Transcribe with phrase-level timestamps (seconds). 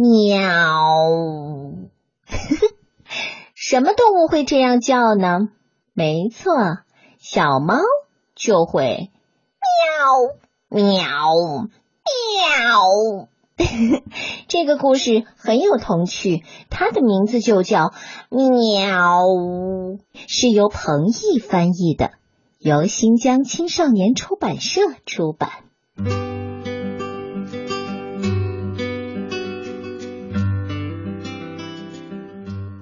[0.00, 0.38] 喵。
[3.56, 5.48] 什么动物会这样叫呢？
[5.92, 6.54] 没错，
[7.18, 7.80] 小猫
[8.36, 9.10] 就会
[10.70, 10.94] 喵喵
[12.04, 13.28] 喵。
[14.46, 17.92] 这个故事很有童趣，它的名字就叫
[18.30, 19.24] 喵，
[20.14, 22.12] 是由彭毅翻译的，
[22.60, 25.50] 由新疆青少年出版社出版。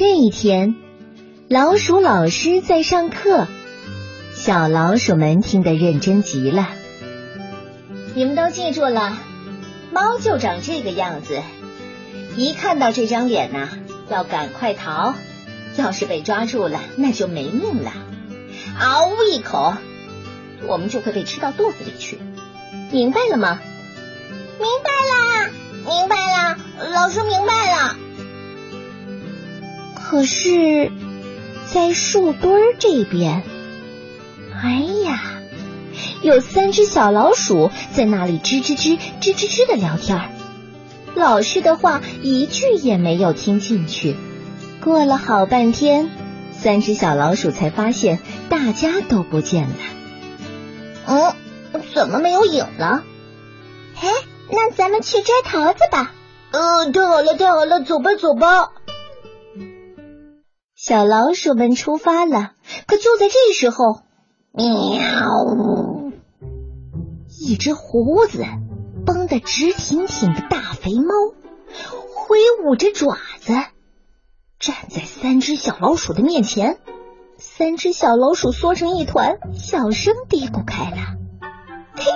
[0.00, 0.76] 这一天，
[1.50, 3.46] 老鼠老师在上课，
[4.32, 6.70] 小老鼠们听得认真极了。
[8.14, 9.18] 你们都记住了，
[9.92, 11.42] 猫就长这个样子，
[12.34, 13.68] 一看到这张脸呐，
[14.08, 15.14] 要赶快逃，
[15.76, 17.92] 要是被抓住了，那就没命了。
[18.78, 19.74] 嗷呜一口，
[20.66, 22.18] 我们就会被吃到肚子里去，
[22.90, 23.60] 明白了吗？
[24.58, 25.50] 明白啦，
[25.84, 26.56] 明白啦，
[26.90, 27.96] 老师明白了。
[30.10, 30.90] 可是，
[31.72, 33.44] 在树墩儿这边，
[34.52, 35.40] 哎呀，
[36.20, 40.30] 有三只小老鼠在那里吱吱吱、吱吱吱的聊天儿。
[41.14, 44.16] 老师的话一句也没有听进去。
[44.82, 46.10] 过了好半天，
[46.50, 49.76] 三只小老鼠才发现大家都不见了。
[51.06, 51.34] 嗯，
[51.94, 53.04] 怎么没有影了？
[53.94, 54.08] 哎，
[54.50, 56.12] 那咱们去摘桃子吧。
[56.50, 58.72] 嗯，太好了，太好了，走吧，走吧。
[60.82, 62.52] 小老鼠们出发了，
[62.86, 64.00] 可就在这时候，
[64.50, 64.64] 喵！
[67.38, 68.42] 一只胡子
[69.04, 71.12] 绷得直挺挺的大肥猫
[72.14, 73.52] 挥舞着爪子，
[74.58, 76.78] 站在三只小老鼠的面前。
[77.36, 80.96] 三只小老鼠缩成一团，小声嘀咕开了
[81.94, 82.10] ：“嘿嘿，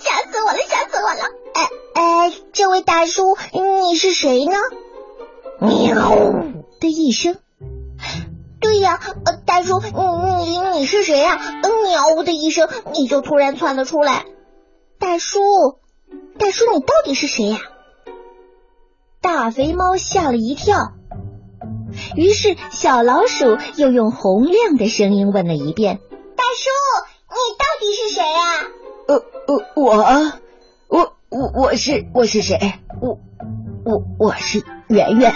[0.00, 1.20] 吓死我了，吓死我了！
[1.54, 4.56] 哎哎，这位大叔，你是谁呢？”
[5.62, 6.10] 喵
[6.80, 7.36] 的一声。
[8.70, 11.40] 对呀，呃大叔，你你你是谁呀？
[11.82, 14.26] 喵的一声，你就突然窜了出来。
[15.00, 15.40] 大叔，
[16.38, 17.58] 大叔，你到底是谁呀？
[19.20, 20.92] 大肥猫吓了一跳，
[22.14, 25.98] 于是小老鼠又用洪亮的声音问了一遍
[26.38, 26.70] ：“大叔，
[27.28, 28.68] 你到底是谁呀？”
[29.08, 29.16] 呃
[29.48, 29.96] 呃，我，
[30.86, 32.74] 我我我是我是谁？
[33.02, 33.18] 我
[33.84, 35.34] 我我是圆圆。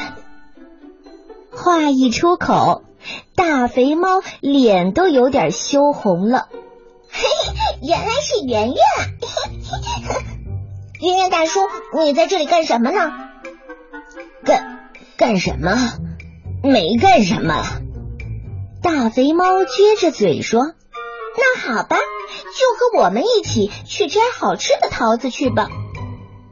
[1.50, 2.83] 话一出口。
[3.34, 6.48] 大肥猫脸都有点羞红了，
[7.10, 7.26] 嘿，
[7.82, 8.76] 原来是圆圆，
[11.00, 11.60] 圆圆大叔，
[12.02, 13.12] 你在这里干什么呢？
[14.44, 15.76] 干干什么？
[16.62, 17.62] 没干什么。
[18.82, 20.62] 大肥猫撅着嘴说
[21.36, 25.68] ：“那好吧，就和我们一起去摘好吃的桃子去吧。”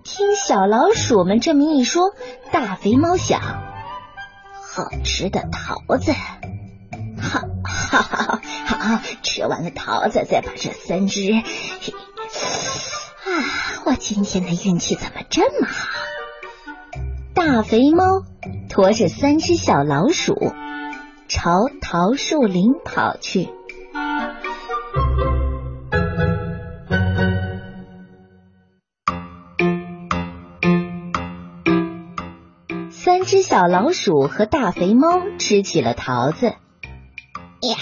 [0.04, 2.12] 听小老鼠们这么一说，
[2.50, 3.40] 大肥猫想：
[4.74, 6.12] 好吃的桃子。
[7.20, 11.30] 哈，哈哈，好，吃完了桃子，再把这三只。
[11.30, 11.42] 啊，
[13.84, 15.88] 我今天的运气怎么这么好？
[17.34, 18.24] 大肥猫
[18.70, 20.54] 驮着三只小老鼠
[21.28, 23.50] 朝桃树林跑去。
[33.04, 36.46] 三只小老鼠和大肥猫吃起了桃子。
[36.46, 37.76] 呀，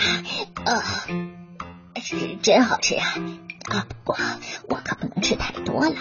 [0.64, 0.82] 呃，
[2.00, 3.04] 是真好吃啊！
[3.70, 4.16] 啊，不过
[4.70, 5.94] 我可不能吃太多了，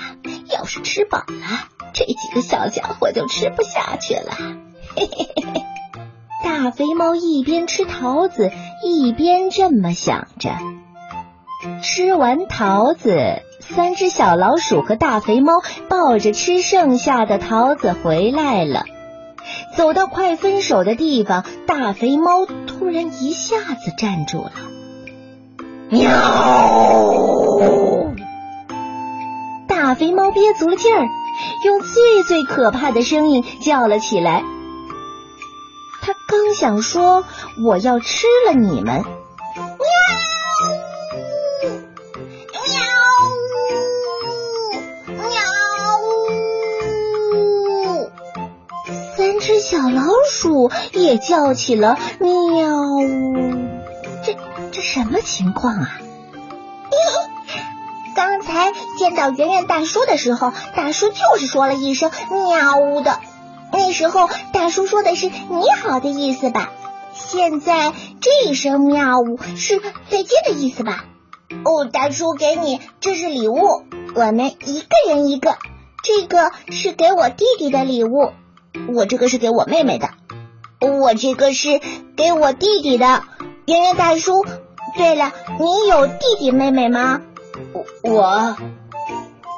[0.49, 4.31] 要是吃饱了，这几个小家伙就吃不下去了。
[4.95, 5.65] 嘿嘿嘿嘿，
[6.45, 8.53] 大肥猫一边吃桃子，
[8.85, 10.51] 一边这么想着。
[11.83, 15.55] 吃完桃子，三只小老鼠和大肥猫
[15.89, 18.85] 抱着吃剩下的桃子回来了。
[19.75, 24.51] 走到快分手的地方，大肥猫突然一下子站住了。
[25.89, 26.09] 喵！
[29.67, 31.07] 大肥猫憋足了劲儿，
[31.65, 34.43] 用最最可怕的声音叫了起来。
[36.01, 37.23] 他刚想说
[37.65, 39.03] “我要吃了你们”。
[49.79, 52.27] 小老鼠也叫起了喵
[52.97, 53.33] 呜，
[54.25, 54.35] 这
[54.73, 55.97] 这什么情况啊？
[58.13, 63.21] 刚才见到圆圆大叔的时候，大叔就是说了一声喵呜的，
[63.71, 66.73] 那时候大叔说的是你好的意思吧？
[67.13, 69.79] 现在这一声喵呜是
[70.09, 71.05] 再见的意思吧？
[71.63, 75.55] 哦，大叔给你，这是礼物，我们一个人一个，
[76.03, 78.33] 这个是给我弟弟的礼物。
[78.93, 80.09] 我这个是给我妹妹的，
[80.79, 81.79] 我这个是
[82.15, 83.23] 给我弟弟的。
[83.65, 84.45] 圆圆大叔，
[84.97, 87.21] 对了，你有弟弟妹妹吗？
[88.01, 88.55] 我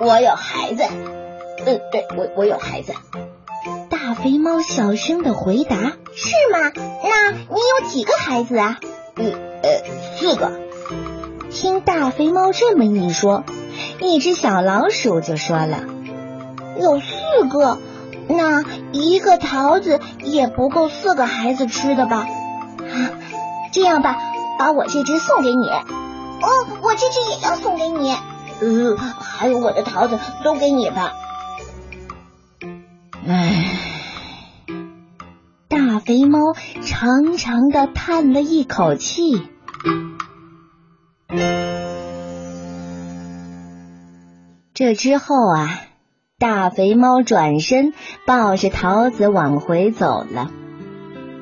[0.02, 0.84] 我有孩子，
[1.66, 2.94] 嗯，对我我有孩子。
[3.90, 5.76] 大肥猫小声的回答
[6.14, 6.72] ：“是吗？
[6.76, 8.80] 那你有几个孩子啊
[9.16, 9.84] ？”“嗯呃，
[10.18, 10.52] 四个。”
[11.52, 13.44] 听大肥猫这么一说，
[14.00, 15.86] 一只小老鼠就说了
[16.80, 17.78] ：“有四个，
[18.28, 22.28] 那一个桃子也不够四个孩子吃的吧？
[22.80, 23.12] 啊，
[23.72, 24.18] 这样吧，
[24.58, 25.68] 把我这只送给你。
[25.70, 26.48] 哦，
[26.82, 28.12] 我这只也要送给你。
[28.62, 31.14] 呃，还有我的桃子都给你吧。”
[33.28, 33.66] 唉。
[35.68, 36.40] 大肥猫
[36.82, 39.48] 长长的叹了一口气。
[44.74, 45.82] 这之后啊，
[46.42, 47.94] 大肥猫转身
[48.26, 50.50] 抱着桃子往回走了。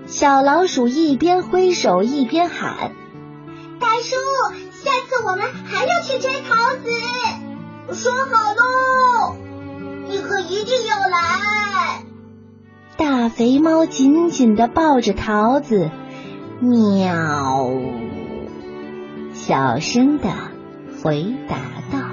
[0.08, 2.92] 小老鼠一边挥手一边喊
[3.80, 4.18] ：“大叔，
[4.74, 9.38] 下次我们还要去摘桃子，说好喽，
[10.10, 12.04] 你可一定要来。”
[12.98, 15.90] 大肥猫紧紧的抱着桃子，
[16.60, 17.72] 喵，
[19.34, 20.28] 小声的
[21.02, 21.56] 回答
[21.90, 22.09] 道。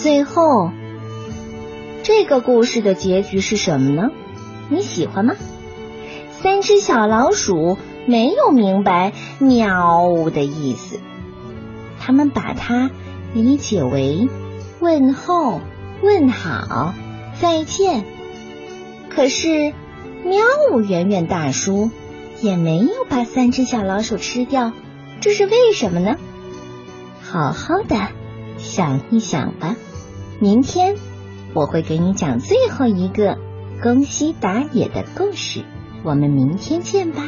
[0.00, 0.70] 最后，
[2.04, 4.10] 这个故事的结局是什么呢？
[4.68, 5.34] 你喜欢吗？
[6.40, 7.76] 三只小老鼠。
[8.06, 10.98] 没有明白“喵”的意思，
[12.00, 12.90] 他们把它
[13.34, 14.30] 理解为
[14.80, 15.60] 问候、
[16.02, 16.94] 问好、
[17.38, 18.06] 再见。
[19.10, 19.74] 可是，
[20.24, 20.38] 喵
[20.72, 21.90] 呜圆圆大叔
[22.40, 24.72] 也没有把三只小老鼠吃掉，
[25.20, 26.16] 这是为什么呢？
[27.20, 27.94] 好好的
[28.56, 29.76] 想一想吧。
[30.40, 30.94] 明天
[31.52, 33.38] 我会给你讲最后一个
[33.82, 35.64] 宫西达也的故事，
[36.04, 37.22] 我们明天见吧。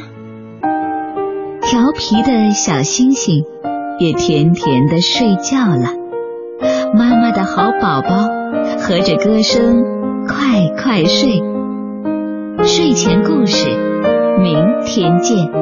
[1.61, 3.43] 调皮的小星星
[3.99, 5.89] 也甜甜的睡觉了，
[6.93, 8.29] 妈妈的好宝宝
[8.79, 9.83] 和着歌声
[10.25, 11.41] 快快睡，
[12.63, 13.67] 睡前故事，
[14.39, 14.55] 明
[14.85, 15.60] 天见。